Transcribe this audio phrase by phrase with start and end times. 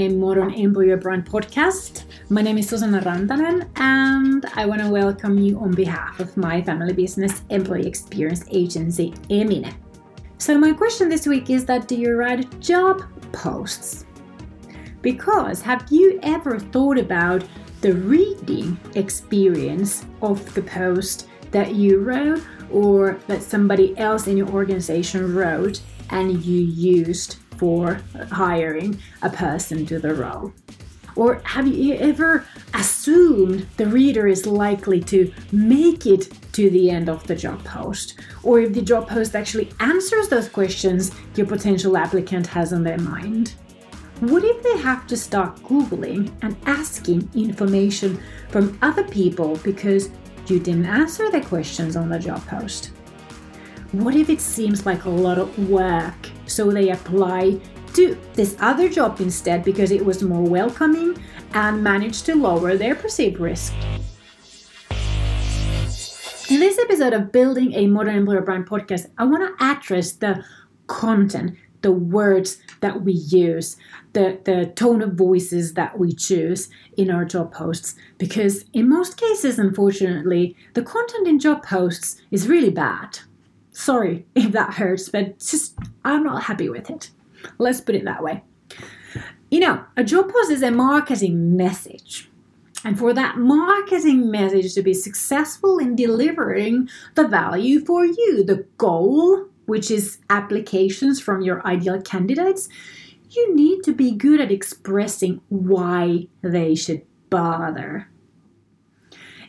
[0.00, 2.04] a Modern Employer Brand podcast.
[2.30, 6.62] My name is Susanna Rantanen, and I want to welcome you on behalf of my
[6.62, 9.74] family business employee experience agency, Emine.
[10.38, 13.02] So, my question this week is that do you write job
[13.32, 14.06] posts?
[15.02, 17.44] Because have you ever thought about
[17.82, 22.42] the reading experience of the post that you wrote
[22.72, 28.00] or that somebody else in your organization wrote and you used for
[28.32, 30.50] hiring a person to the role?
[31.14, 37.10] Or have you ever assumed the reader is likely to make it to the end
[37.10, 38.18] of the job post?
[38.42, 42.98] Or if the job post actually answers those questions your potential applicant has on their
[42.98, 43.52] mind?
[44.20, 50.08] What if they have to start Googling and asking information from other people because
[50.46, 52.92] you didn't answer the questions on the job post?
[53.92, 56.14] What if it seems like a lot of work
[56.46, 57.60] so they apply
[57.94, 61.18] to this other job instead because it was more welcoming
[61.54, 63.74] and managed to lower their perceived risk.
[66.48, 70.44] In this episode of Building a Modern Employer Brand podcast, I want to address the
[70.86, 73.76] content, the words that we use,
[74.12, 77.96] the, the tone of voices that we choose in our job posts.
[78.18, 83.18] Because in most cases, unfortunately, the content in job posts is really bad.
[83.80, 87.10] Sorry if that hurts, but just I'm not happy with it.
[87.56, 88.42] Let's put it that way.
[89.50, 92.28] You know, a job post is a marketing message.
[92.84, 98.66] And for that marketing message to be successful in delivering the value for you, the
[98.76, 102.68] goal, which is applications from your ideal candidates,
[103.30, 107.00] you need to be good at expressing why they should
[107.30, 108.10] bother.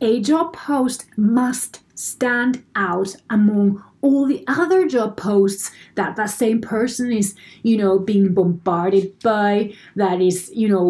[0.00, 6.60] A job post must stand out among all the other job posts that that same
[6.60, 10.84] person is you know being bombarded by that is you know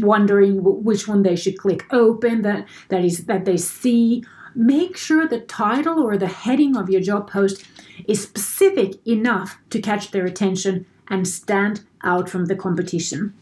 [0.00, 4.24] wondering which one they should click open that that is that they see.
[4.54, 7.64] Make sure the title or the heading of your job post
[8.06, 13.32] is specific enough to catch their attention and stand out from the competition.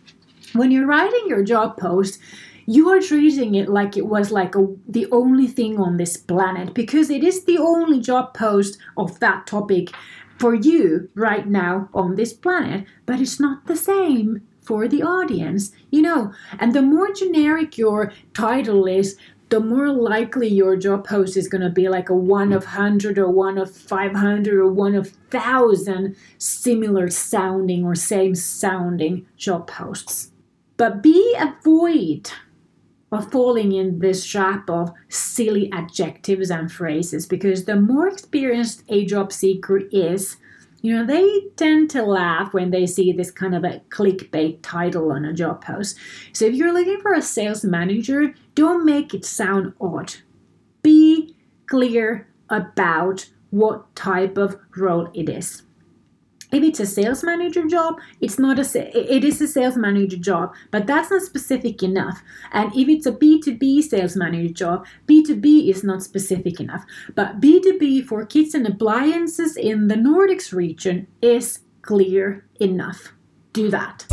[0.53, 2.21] When you're writing your job post
[2.67, 6.75] you are treating it like it was like a, the only thing on this planet
[6.75, 9.91] because it is the only job post of that topic
[10.39, 15.73] for you right now on this planet, but it's not the same for the audience,
[15.91, 16.33] you know.
[16.59, 19.17] And the more generic your title is,
[19.51, 23.19] the more likely your job post is going to be like a one of 100
[23.19, 30.31] or one of 500 or one of 1000 similar sounding or same sounding job posts.
[30.77, 32.31] But be avoid
[33.13, 39.05] of falling in this trap of silly adjectives and phrases because the more experienced a
[39.05, 40.37] job seeker is,
[40.83, 45.11] you know, they tend to laugh when they see this kind of a clickbait title
[45.13, 45.97] on a job post.
[46.33, 50.15] So if you're looking for a sales manager, don't make it sound odd.
[50.83, 55.63] Be clear about what type of role it is
[56.53, 60.53] if it's a sales manager job it's not a it is a sales manager job
[60.71, 62.23] but that's not specific enough.
[62.53, 66.85] And if it's a b2b sales manager job b2b is not specific enough.
[67.15, 73.13] But b2b for kitchen appliances in the nordics region is clear enough.
[73.53, 74.07] Do that.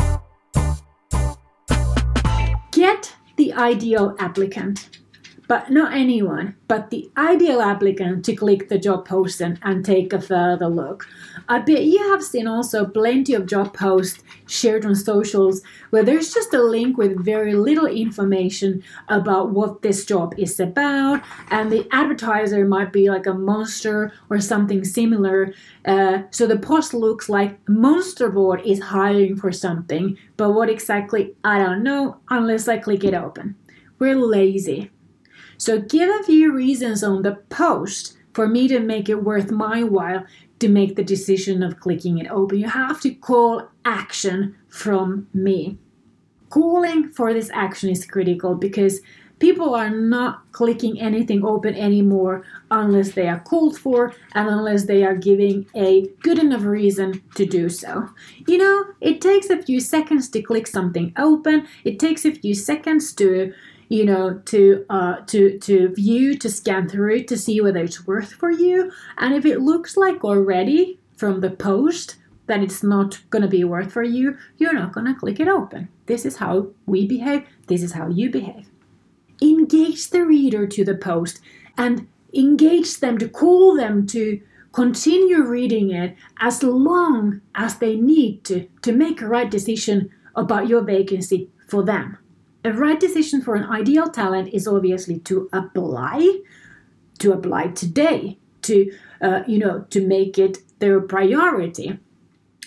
[2.72, 5.00] Get the ideal applicant
[5.48, 10.12] but not anyone, but the ideal applicant to click the job post and, and take
[10.12, 11.08] a further look.
[11.48, 16.34] I bet you have seen also plenty of job posts shared on socials where there's
[16.34, 21.88] just a link with very little information about what this job is about, and the
[21.92, 25.54] advertiser might be like a monster or something similar.
[25.86, 31.60] Uh, so the post looks like Monsterboard is hiring for something, but what exactly, I
[31.60, 33.56] don't know unless I click it open.
[34.00, 34.92] We're lazy.
[35.58, 39.84] So give a few reasons on the post for me to make it worth my
[39.84, 40.24] while
[40.60, 42.60] to make the decision of clicking it open.
[42.60, 45.78] You have to call action from me.
[46.50, 49.02] Calling for this action is critical because
[49.40, 55.04] people are not clicking anything open anymore unless they are called for and unless they
[55.04, 58.10] are giving a good enough reason to do so.
[58.48, 62.56] You know, it takes a few seconds to click something open, it takes a few
[62.56, 63.54] seconds to
[63.90, 68.34] you know to uh, to to view to scan through to see whether it's worth
[68.34, 68.92] for you.
[69.18, 72.18] And if it looks like already from the post
[72.48, 75.48] that it's not going to be worth for you you're not going to click it
[75.48, 75.90] open.
[76.06, 77.44] This is how we behave.
[77.68, 78.70] This is how you behave.
[79.42, 81.42] Engage the reader to the post
[81.78, 84.42] and engage them to call them to
[84.74, 90.68] continue reading it as long as they need to to make a right decision about
[90.68, 92.18] your vacancy for them.
[92.64, 96.42] A right decision for an ideal talent is obviously to apply,
[97.20, 101.98] to apply today, to uh, you know, to make it their priority.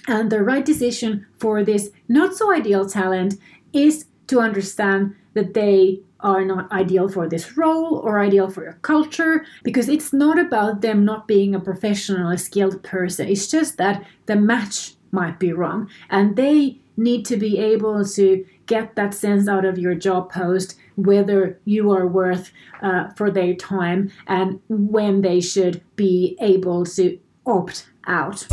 [0.09, 3.35] And the right decision for this not so ideal talent
[3.73, 8.79] is to understand that they are not ideal for this role or ideal for your
[8.83, 13.29] culture because it's not about them not being a professional, a skilled person.
[13.29, 18.45] It's just that the match might be wrong and they need to be able to
[18.67, 22.53] get that sense out of your job post whether you are worth
[22.83, 28.47] uh, for their time and when they should be able to opt out.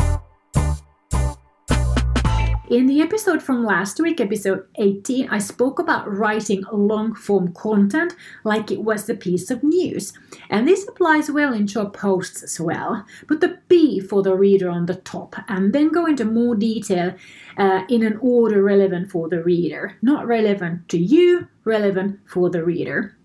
[2.70, 8.14] In the episode from last week, episode 18, I spoke about writing long form content
[8.44, 10.12] like it was a piece of news.
[10.50, 13.06] And this applies well in job posts as well.
[13.26, 17.16] Put the B for the reader on the top and then go into more detail
[17.58, 19.96] uh, in an order relevant for the reader.
[20.02, 23.16] Not relevant to you, relevant for the reader.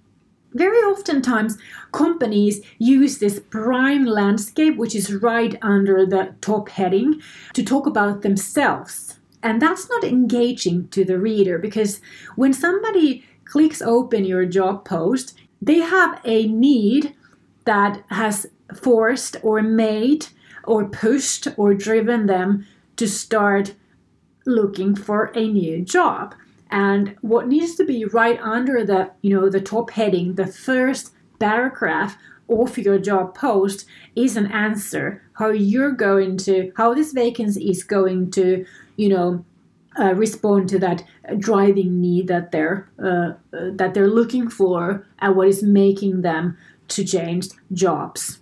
[0.55, 1.59] Very oftentimes,
[1.91, 7.21] companies use this prime landscape, which is right under the top heading,
[7.55, 12.00] to talk about themselves and that's not engaging to the reader because
[12.37, 17.15] when somebody clicks open your job post, they have a need
[17.65, 20.27] that has forced or made
[20.65, 22.67] or pushed or driven them
[22.97, 23.75] to start
[24.47, 26.35] looking for a new job.
[26.71, 31.12] And what needs to be right under the, you know, the top heading, the first
[31.39, 32.17] paragraph
[32.49, 37.83] of your job post is an answer how you're going to how this vacancy is
[37.83, 38.65] going to
[38.97, 39.44] you know
[39.99, 41.05] uh, respond to that
[41.39, 46.56] driving need that they're uh, uh, that they're looking for and what is making them
[46.89, 48.39] to change jobs.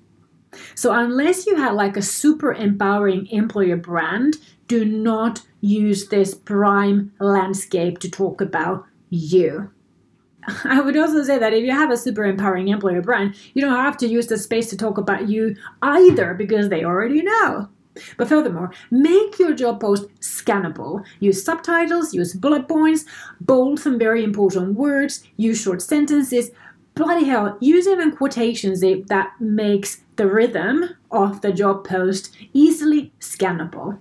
[0.75, 4.37] So unless you have like a super empowering employer brand,
[4.69, 9.70] do not use this prime landscape to talk about you.
[10.64, 13.75] I would also say that if you have a super empowering employer brand, you don't
[13.75, 17.69] have to use the space to talk about you either because they already know.
[18.16, 21.04] But furthermore, make your job post scannable.
[21.19, 23.04] Use subtitles, use bullet points,
[23.40, 26.50] bold some very important words, use short sentences.
[26.94, 33.12] Bloody hell, use even quotations if that makes the rhythm of the job post easily
[33.20, 33.98] scannable.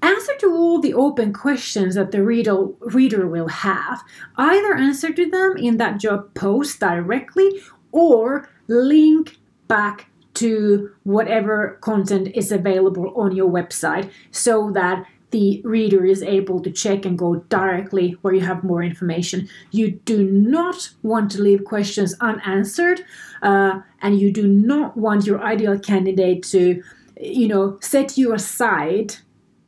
[0.00, 4.04] Answer to all the open questions that the reader, reader will have.
[4.36, 12.28] Either answer to them in that job post directly or link back to whatever content
[12.34, 17.36] is available on your website so that the reader is able to check and go
[17.48, 19.48] directly where you have more information.
[19.72, 23.00] You do not want to leave questions unanswered,
[23.42, 26.80] uh, and you do not want your ideal candidate to,
[27.20, 29.16] you know, set you aside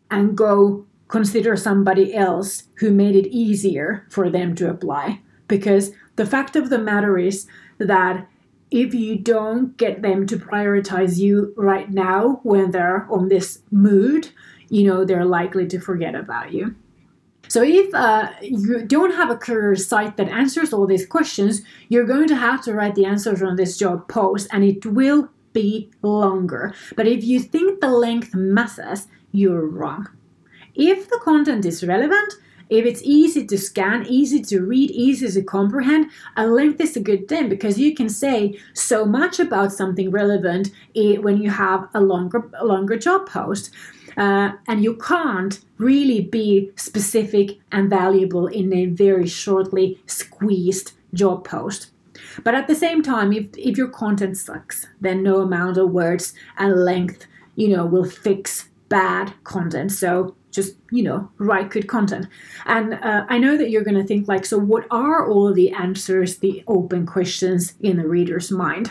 [0.08, 5.20] and go consider somebody else who made it easier for them to apply.
[5.48, 7.46] Because the fact of the matter is
[7.78, 8.28] that
[8.70, 14.30] if you don't get them to prioritize you right now when they're on this mood,
[14.68, 16.74] you know, they're likely to forget about you.
[17.48, 22.04] So if uh, you don't have a career site that answers all these questions, you're
[22.04, 25.90] going to have to write the answers on this job post and it will be
[26.02, 26.74] longer.
[26.96, 30.08] But if you think the length matters, you're wrong.
[30.74, 32.34] If the content is relevant,
[32.68, 37.00] if it's easy to scan, easy to read, easy to comprehend, a length is a
[37.00, 42.00] good thing because you can say so much about something relevant when you have a
[42.00, 43.70] longer, a longer job post.
[44.16, 51.44] Uh, and you can't really be specific and valuable in a very shortly squeezed job
[51.44, 51.90] post.
[52.42, 56.32] But at the same time, if, if your content sucks, then no amount of words
[56.56, 59.92] and length, you know, will fix bad content.
[59.92, 62.26] So just you know write good content
[62.64, 65.70] and uh, i know that you're going to think like so what are all the
[65.70, 68.90] answers the open questions in the reader's mind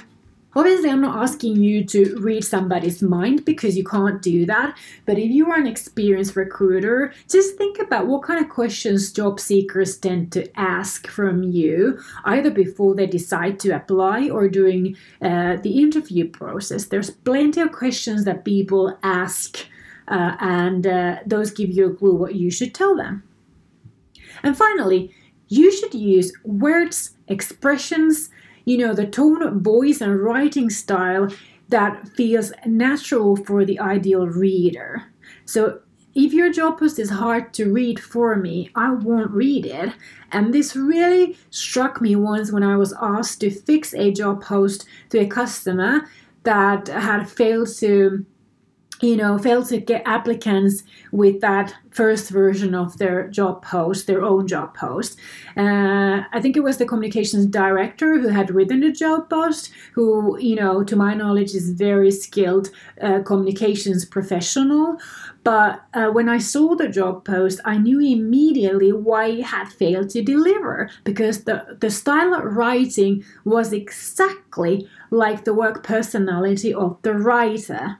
[0.58, 4.78] Obviously, I'm not asking you to read somebody's mind because you can't do that.
[5.06, 9.42] But if you are an experienced recruiter, just think about what kind of questions job
[9.42, 15.58] seekers tend to ask from you, either before they decide to apply or during uh,
[15.58, 16.86] the interview process.
[16.86, 19.68] There's plenty of questions that people ask
[20.08, 23.24] uh, and uh, those give you a clue what you should tell them.
[24.44, 25.12] And finally,
[25.48, 28.30] you should use words, expressions,
[28.66, 31.30] you know, the tone voice and writing style
[31.70, 35.04] that feels natural for the ideal reader.
[35.46, 35.80] So
[36.14, 39.92] if your job post is hard to read for me, I won't read it.
[40.32, 44.86] And this really struck me once when I was asked to fix a job post
[45.10, 46.08] to a customer
[46.44, 48.26] that had failed to
[49.02, 54.24] you know, failed to get applicants with that first version of their job post, their
[54.24, 55.18] own job post.
[55.58, 60.38] Uh, I think it was the communications director who had written the job post, who,
[60.40, 62.70] you know, to my knowledge, is very skilled
[63.02, 64.98] uh, communications professional.
[65.44, 70.10] But uh, when I saw the job post, I knew immediately why it had failed
[70.12, 76.98] to deliver because the, the style of writing was exactly like the work personality of
[77.04, 78.00] the writer.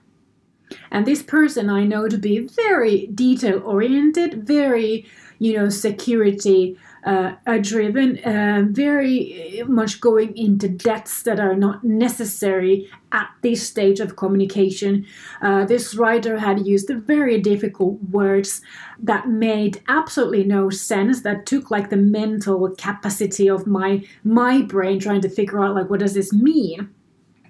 [0.92, 5.06] And this person I know to be very detail oriented, very,
[5.40, 12.90] you know, security uh, driven, uh, very much going into depths that are not necessary
[13.12, 15.06] at this stage of communication.
[15.42, 18.62] Uh, this writer had used very difficult words
[18.98, 25.00] that made absolutely no sense, that took like the mental capacity of my my brain
[25.00, 26.90] trying to figure out like what does this mean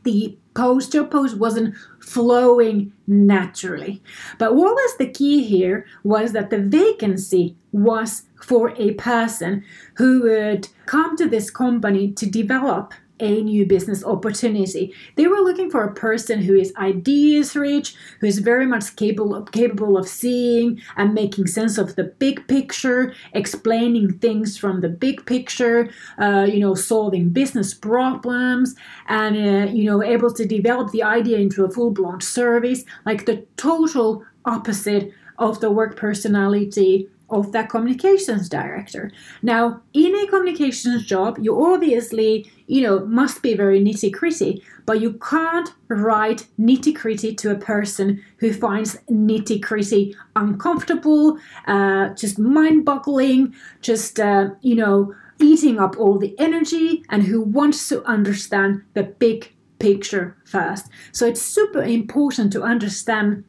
[0.05, 4.01] the poster post wasn't flowing naturally.
[4.39, 9.63] But what was the key here was that the vacancy was for a person
[9.97, 14.93] who would come to this company to develop a new business opportunity.
[15.15, 19.35] They were looking for a person who is ideas rich, who is very much capable
[19.35, 24.89] of, capable of seeing and making sense of the big picture, explaining things from the
[24.89, 28.75] big picture, uh, you know, solving business problems,
[29.07, 33.25] and uh, you know, able to develop the idea into a full blown service, like
[33.25, 39.11] the total opposite of the work personality of that communications director.
[39.41, 45.01] Now, in a communications job, you obviously, you know, must be very nitty gritty, but
[45.01, 52.37] you can't write nitty gritty to a person who finds nitty gritty uncomfortable, uh, just
[52.37, 58.03] mind boggling, just, uh, you know, eating up all the energy, and who wants to
[58.03, 60.87] understand the big picture first.
[61.11, 63.43] So it's super important to understand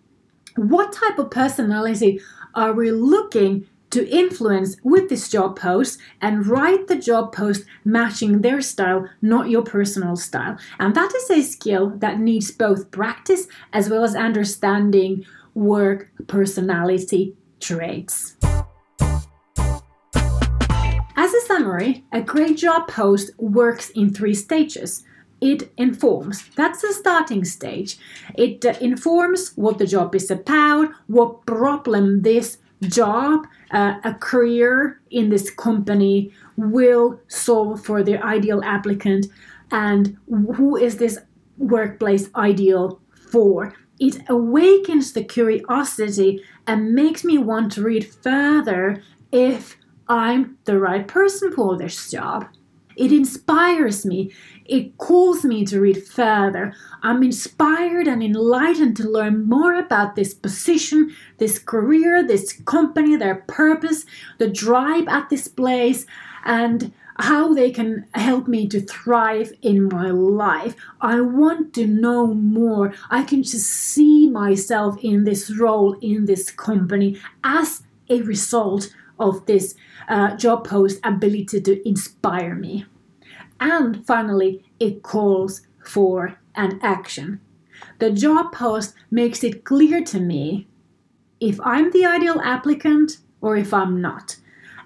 [0.57, 2.21] what type of personality
[2.57, 8.41] are we looking to influence with this job post and write the job post matching
[8.41, 10.59] their style, not your personal style.
[10.81, 17.37] And that is a skill that needs both practice as well as understanding work personality
[17.61, 18.37] traits.
[21.19, 25.05] As a summary, a great job post works in three stages
[25.41, 26.49] it informs.
[26.57, 27.99] That's the starting stage.
[28.35, 35.01] It uh, informs what the job is about, what problem this job, uh, a career
[35.11, 39.27] in this company will solve for the ideal applicant,
[39.71, 41.19] and who is this
[41.59, 43.01] workplace ideal
[43.31, 43.75] for.
[43.99, 49.03] It awakens the curiosity and makes me want to read further
[49.33, 49.77] if
[50.09, 52.47] I'm the right person for this job.
[52.97, 54.33] It inspires me.
[54.65, 56.75] It calls me to read further.
[57.03, 63.37] I'm inspired and enlightened to learn more about this position, this career, this company, their
[63.47, 64.07] purpose,
[64.39, 66.07] the drive at this place,
[66.45, 70.75] and how they can help me to thrive in my life.
[71.01, 72.93] I want to know more.
[73.11, 79.47] I can just see myself in this role in this company as a result of
[79.47, 79.75] this
[80.09, 82.85] uh, job post ability to inspire me.
[83.61, 87.41] And finally, it calls for an action.
[87.99, 90.67] The job post makes it clear to me
[91.41, 94.37] if I'm the ideal applicant or if I'm not.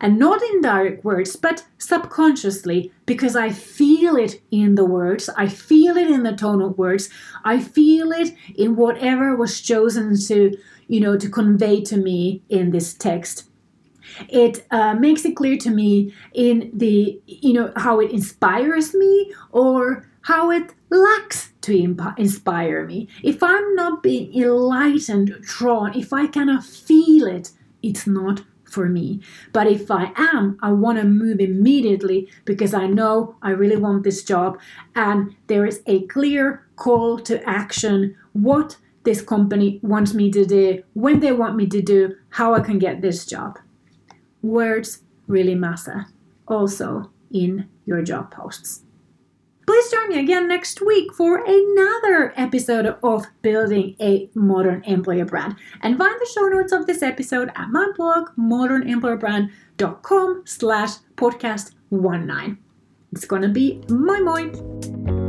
[0.03, 5.47] And not in direct words, but subconsciously, because I feel it in the words, I
[5.47, 7.11] feel it in the tone of words,
[7.45, 10.57] I feel it in whatever was chosen to,
[10.89, 13.50] you know, to convey to me in this text
[14.29, 19.33] it uh, makes it clear to me in the you know how it inspires me
[19.53, 23.09] or how it lacks to imp- inspire me.
[23.23, 27.51] If i'm not being enlightened drawn if i cannot feel it
[27.83, 29.21] it's not for me.
[29.53, 34.05] But if i am i want to move immediately because i know i really want
[34.05, 34.59] this job
[34.95, 40.83] and there is a clear call to action what this company wants me to do
[40.93, 43.59] when they want me to do how i can get this job
[44.43, 46.07] words really matter
[46.49, 48.83] also in your job posts.
[49.67, 55.55] Please join me again next week for another episode of Building a Modern Employer Brand.
[55.81, 62.59] And find the show notes of this episode at my blog, modernemployerbrand.com slash podcast 19.
[63.13, 65.20] It's gonna be my mind.